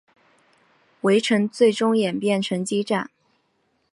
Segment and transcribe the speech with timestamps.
[1.01, 3.11] 围城最终演变成激战。